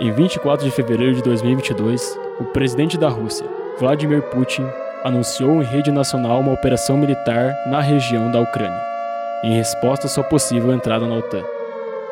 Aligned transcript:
Em 0.00 0.12
24 0.12 0.64
de 0.64 0.70
fevereiro 0.70 1.16
de 1.16 1.22
2022, 1.22 2.16
o 2.38 2.44
presidente 2.44 2.96
da 2.96 3.08
Rússia, 3.08 3.44
Vladimir 3.80 4.22
Putin, 4.22 4.64
anunciou 5.02 5.60
em 5.60 5.64
rede 5.64 5.90
nacional 5.90 6.38
uma 6.38 6.52
operação 6.52 6.96
militar 6.96 7.52
na 7.66 7.80
região 7.80 8.30
da 8.30 8.38
Ucrânia, 8.38 8.80
em 9.42 9.56
resposta 9.56 10.06
à 10.06 10.08
sua 10.08 10.22
possível 10.22 10.72
entrada 10.72 11.04
na 11.04 11.16
OTAN. 11.16 11.42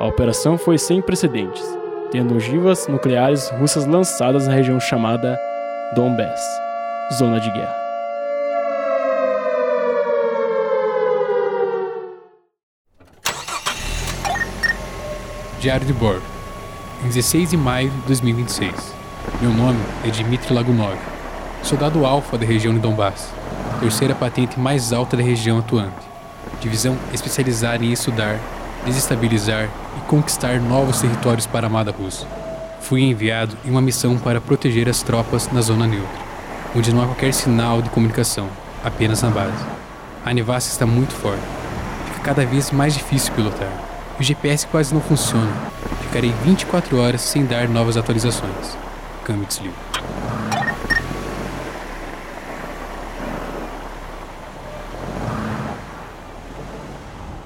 A 0.01 0.07
operação 0.07 0.59
foi 0.59 0.79
sem 0.79 1.01
precedentes, 1.01 1.63
tendo 2.11 2.35
ogivas 2.35 2.89
nucleares 2.89 3.51
russas 3.51 3.87
lançadas 3.87 4.49
na 4.49 4.53
região 4.53 4.81
chamada 4.81 5.39
Donbass, 5.95 6.41
zona 7.17 7.39
de 7.39 7.53
guerra. 7.53 7.77
Diário 15.61 15.87
de 15.87 15.93
Bordo, 15.93 16.36
em 17.05 17.09
16 17.09 17.51
de 17.51 17.57
maio 17.57 17.91
de 17.91 17.97
2026. 18.07 18.73
Meu 19.41 19.53
nome 19.53 19.79
é 20.05 20.11
Dmitry 20.11 20.55
Lagunov, 20.55 20.97
soldado 21.63 22.07
alfa 22.07 22.39
da 22.39 22.47
região 22.47 22.73
de 22.73 22.81
Donbass, 22.81 23.33
terceira 23.81 24.15
patente 24.15 24.59
mais 24.59 24.93
alta 24.93 25.17
da 25.17 25.23
região 25.23 25.59
atuante, 25.59 25.95
divisão 26.61 26.97
especializada 27.13 27.85
em 27.85 27.93
estudar, 27.93 28.39
desestabilizar 28.85 29.69
e 29.97 30.01
conquistar 30.09 30.61
novos 30.61 31.01
territórios 31.01 31.47
para 31.47 31.67
a 31.67 31.71
amada 31.71 31.91
Rússia. 31.91 32.27
Fui 32.81 33.03
enviado 33.03 33.57
em 33.65 33.71
uma 33.71 33.83
missão 33.83 34.17
para 34.17 34.41
proteger 34.41 34.89
as 34.89 35.03
tropas 35.03 35.51
na 35.53 35.61
zona 35.61 35.87
neutra, 35.87 36.27
onde 36.75 36.95
não 36.95 37.03
há 37.03 37.07
qualquer 37.07 37.35
sinal 37.35 37.83
de 37.83 37.91
comunicação, 37.91 38.49
apenas 38.85 39.23
na 39.23 39.31
base. 39.31 39.65
A 40.25 40.33
nevasca 40.33 40.73
está 40.73 40.87
muito 40.87 41.13
forte, 41.15 41.43
fica 42.07 42.21
cada 42.21 42.47
vez 42.47 42.71
mais 42.71 42.95
difícil 42.95 43.35
pilotar. 43.35 43.71
O 44.19 44.23
GPS 44.23 44.67
quase 44.67 44.95
não 44.95 45.01
funciona. 45.01 45.53
Ficarei 46.17 46.33
24 46.45 46.99
horas 46.99 47.21
sem 47.21 47.45
dar 47.45 47.69
novas 47.69 47.95
atualizações. 47.95 48.75
Câmbio 49.23 49.47
desligo. 49.47 49.75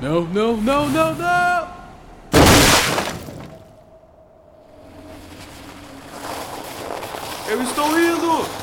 Não, 0.00 0.20
não, 0.22 0.56
não, 0.56 0.88
não, 0.88 1.14
não! 1.16 1.68
Eu 7.48 7.62
estou 7.64 7.98
indo! 7.98 8.59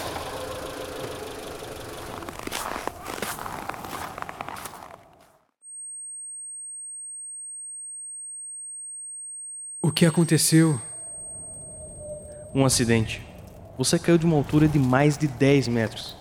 O 9.88 9.92
que 9.94 10.06
aconteceu? 10.06 10.78
Um 12.54 12.66
acidente. 12.66 13.26
Você 13.78 13.98
caiu 13.98 14.18
de 14.18 14.26
uma 14.26 14.36
altura 14.36 14.68
de 14.68 14.78
mais 14.78 15.18
de 15.18 15.30
10 15.30 15.70
metros. 15.70 16.14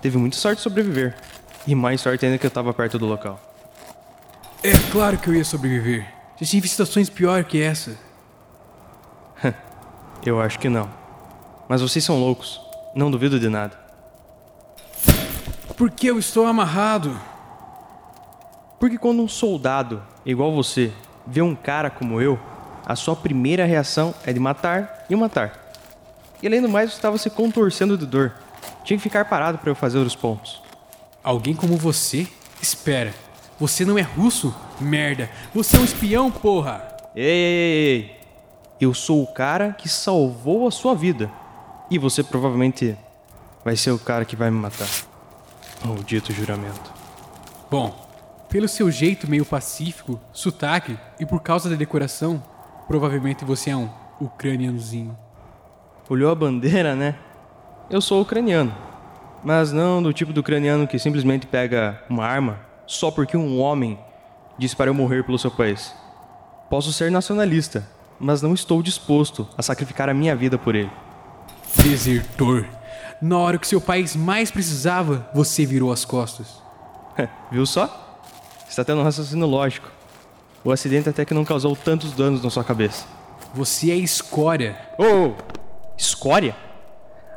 Teve 0.00 0.16
muita 0.16 0.38
sorte 0.38 0.56
de 0.56 0.62
sobreviver. 0.62 1.14
E 1.66 1.74
mais 1.74 2.00
sorte 2.00 2.24
ainda 2.24 2.38
que 2.38 2.46
eu 2.46 2.48
estava 2.48 2.72
perto 2.72 2.98
do 2.98 3.04
local. 3.04 3.38
É 4.62 4.72
claro 4.90 5.18
que 5.18 5.28
eu 5.28 5.34
ia 5.34 5.44
sobreviver. 5.44 6.10
Já 6.40 6.46
tive 6.46 6.66
situações 6.66 7.10
pior 7.10 7.44
que 7.44 7.60
essa. 7.60 7.98
Eu 10.24 10.40
acho 10.40 10.58
que 10.58 10.70
não. 10.70 10.88
Mas 11.68 11.82
vocês 11.82 12.02
são 12.02 12.18
loucos. 12.18 12.58
Não 12.94 13.10
duvido 13.10 13.38
de 13.38 13.50
nada. 13.50 13.78
Por 15.76 15.90
que 15.90 16.06
eu 16.06 16.18
estou 16.18 16.46
amarrado? 16.46 17.20
Porque 18.80 18.96
quando 18.96 19.20
um 19.20 19.28
soldado, 19.28 20.02
igual 20.24 20.54
você, 20.54 20.90
vê 21.26 21.42
um 21.42 21.54
cara 21.54 21.90
como 21.90 22.18
eu, 22.18 22.40
a 22.84 22.96
sua 22.96 23.14
primeira 23.14 23.64
reação 23.64 24.14
é 24.24 24.32
de 24.32 24.40
matar 24.40 25.06
e 25.08 25.16
matar. 25.16 25.62
E 26.42 26.46
além 26.46 26.60
do 26.60 26.68
mais, 26.68 26.90
você 26.90 26.96
estava 26.96 27.16
se 27.18 27.30
contorcendo 27.30 27.96
de 27.96 28.04
dor. 28.04 28.32
Tinha 28.84 28.96
que 28.96 29.02
ficar 29.02 29.24
parado 29.26 29.58
para 29.58 29.70
eu 29.70 29.74
fazer 29.74 29.98
os 29.98 30.16
pontos. 30.16 30.60
Alguém 31.22 31.54
como 31.54 31.76
você? 31.76 32.26
Espera. 32.60 33.14
Você 33.60 33.84
não 33.84 33.96
é 33.96 34.02
russo? 34.02 34.54
Merda. 34.80 35.30
Você 35.54 35.76
é 35.76 35.80
um 35.80 35.84
espião, 35.84 36.30
porra! 36.30 36.84
Ei, 37.14 37.24
ei, 37.24 37.32
ei, 37.32 37.92
ei. 37.92 38.20
Eu 38.80 38.92
sou 38.92 39.22
o 39.22 39.26
cara 39.32 39.72
que 39.72 39.88
salvou 39.88 40.66
a 40.66 40.70
sua 40.72 40.94
vida. 40.94 41.30
E 41.88 41.98
você 41.98 42.24
provavelmente 42.24 42.96
vai 43.64 43.76
ser 43.76 43.92
o 43.92 43.98
cara 43.98 44.24
que 44.24 44.34
vai 44.34 44.50
me 44.50 44.58
matar. 44.58 44.88
Maldito 45.84 46.32
juramento. 46.32 46.92
Bom, 47.70 48.08
pelo 48.48 48.66
seu 48.66 48.90
jeito 48.90 49.30
meio 49.30 49.44
pacífico, 49.44 50.20
sotaque 50.32 50.98
e 51.20 51.24
por 51.24 51.40
causa 51.40 51.70
da 51.70 51.76
decoração, 51.76 52.42
provavelmente 52.92 53.42
você 53.42 53.70
é 53.70 53.76
um 53.76 53.88
ucranianozinho. 54.20 55.16
Olhou 56.10 56.30
a 56.30 56.34
bandeira, 56.34 56.94
né? 56.94 57.16
Eu 57.88 58.02
sou 58.02 58.20
ucraniano. 58.20 58.76
Mas 59.42 59.72
não 59.72 60.02
do 60.02 60.12
tipo 60.12 60.30
do 60.30 60.40
ucraniano 60.40 60.86
que 60.86 60.98
simplesmente 60.98 61.46
pega 61.46 62.04
uma 62.10 62.26
arma 62.26 62.60
só 62.86 63.10
porque 63.10 63.34
um 63.34 63.58
homem 63.58 63.98
disse 64.58 64.76
para 64.76 64.90
eu 64.90 64.94
morrer 64.94 65.24
pelo 65.24 65.38
seu 65.38 65.50
país. 65.50 65.94
Posso 66.68 66.92
ser 66.92 67.10
nacionalista, 67.10 67.88
mas 68.20 68.42
não 68.42 68.52
estou 68.52 68.82
disposto 68.82 69.48
a 69.56 69.62
sacrificar 69.62 70.10
a 70.10 70.14
minha 70.14 70.36
vida 70.36 70.58
por 70.58 70.74
ele. 70.74 70.90
Desertor. 71.82 72.66
Na 73.22 73.38
hora 73.38 73.56
que 73.56 73.66
seu 73.66 73.80
país 73.80 74.14
mais 74.14 74.50
precisava, 74.50 75.26
você 75.34 75.64
virou 75.64 75.90
as 75.90 76.04
costas. 76.04 76.62
Viu 77.50 77.64
só? 77.64 78.20
Está 78.68 78.84
tendo 78.84 79.00
um 79.00 79.04
raciocínio 79.04 79.46
lógico. 79.46 80.01
O 80.64 80.70
acidente 80.70 81.08
até 81.08 81.24
que 81.24 81.34
não 81.34 81.44
causou 81.44 81.74
tantos 81.74 82.12
danos 82.12 82.42
na 82.42 82.50
sua 82.50 82.62
cabeça. 82.62 83.04
Você 83.54 83.90
é 83.90 83.96
escória. 83.96 84.76
Oh! 84.96 85.32
Escória? 85.96 86.56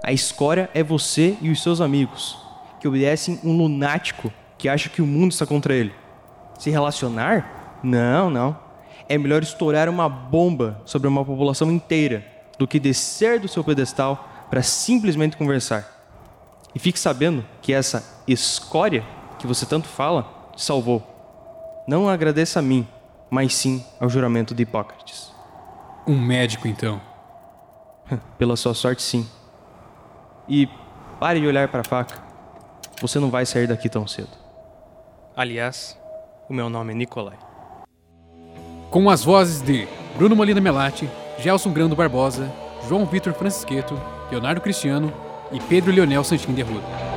A 0.04 0.14
escória 0.14 0.70
é 0.74 0.84
você 0.84 1.36
e 1.42 1.50
os 1.50 1.64
seus 1.64 1.82
amigos, 1.82 2.38
que 2.80 2.88
obedecem 2.88 3.40
um 3.44 3.58
lunático 3.58 4.32
que 4.58 4.70
acha 4.70 4.90
que 4.90 5.02
o 5.02 5.08
mundo 5.08 5.32
está 5.32 5.46
contra 5.46 5.74
ele. 5.74 5.94
Se 6.60 6.70
relacionar? 6.70 7.80
Não, 7.84 8.30
não. 8.30 8.58
É 9.10 9.18
melhor 9.18 9.42
estourar 9.42 9.90
uma 9.90 10.08
bomba 10.08 10.82
sobre 10.86 11.08
uma 11.08 11.26
população 11.26 11.72
inteira 11.72 12.26
do 12.58 12.68
que 12.68 12.80
descer 12.80 13.40
do 13.40 13.48
seu 13.48 13.64
pedestal 13.64 14.30
para 14.50 14.62
simplesmente 14.62 15.36
conversar. 15.36 15.92
E 16.74 16.80
fique 16.80 17.00
sabendo 17.00 17.44
que 17.62 17.74
essa 17.74 18.22
escória 18.28 19.04
que 19.40 19.48
você 19.48 19.66
tanto 19.66 19.88
fala 19.88 20.52
te 20.56 20.62
salvou. 20.62 21.04
Não 21.88 22.08
agradeça 22.08 22.60
a 22.60 22.62
mim, 22.62 22.88
mas 23.36 23.54
sim 23.54 23.84
ao 24.00 24.08
juramento 24.08 24.56
de 24.56 24.64
Hipócrates. 24.64 25.30
Um 26.08 26.18
médico, 26.18 26.70
então. 26.70 27.02
Pela 28.40 28.56
sua 28.56 28.74
sorte, 28.74 29.02
sim. 29.02 29.28
E 30.48 30.70
pare 31.20 31.42
de 31.42 31.46
olhar 31.46 31.68
para 31.68 31.82
a 31.82 31.84
faca. 31.84 32.24
Você 33.02 33.20
não 33.20 33.30
vai 33.30 33.46
sair 33.46 33.68
daqui 33.68 33.90
tão 33.90 34.08
cedo. 34.08 34.30
Aliás, 35.36 36.00
o 36.50 36.54
meu 36.54 36.70
nome 36.70 36.94
é 36.94 36.96
Nicolai. 36.96 37.38
Com 38.90 39.10
as 39.10 39.22
vozes 39.22 39.62
de 39.62 39.86
Bruno 40.16 40.34
Molina 40.34 40.62
Melati, 40.62 41.10
Gelson 41.38 41.74
Grando 41.74 41.94
Barbosa, 41.94 42.50
João 42.88 43.06
Vitor 43.06 43.34
Francisqueto, 43.34 44.00
Leonardo 44.32 44.62
Cristiano 44.62 45.12
e 45.52 45.60
Pedro 45.60 45.92
Leonel 45.92 46.24
Santin 46.24 46.54
de 46.54 46.62
Arruda. 46.62 47.15